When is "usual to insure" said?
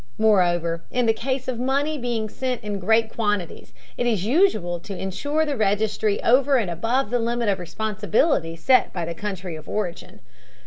4.25-5.45